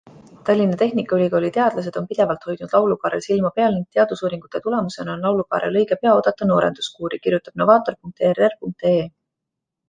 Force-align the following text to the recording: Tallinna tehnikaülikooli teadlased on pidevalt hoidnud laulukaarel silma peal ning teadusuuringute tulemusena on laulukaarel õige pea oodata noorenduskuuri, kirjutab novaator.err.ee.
Tallinna 0.45 0.77
tehnikaülikooli 0.77 1.49
teadlased 1.57 1.99
on 1.99 2.07
pidevalt 2.13 2.47
hoidnud 2.49 2.73
laulukaarel 2.77 3.21
silma 3.25 3.51
peal 3.59 3.75
ning 3.75 3.85
teadusuuringute 3.97 4.63
tulemusena 4.69 5.15
on 5.19 5.23
laulukaarel 5.29 5.79
õige 5.83 5.99
pea 6.07 6.15
oodata 6.17 6.49
noorenduskuuri, 6.53 7.21
kirjutab 7.29 7.63
novaator.err.ee. 7.63 8.99